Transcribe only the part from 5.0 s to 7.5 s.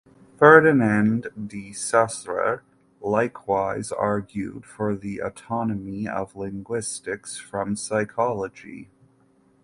autonomy of linguistics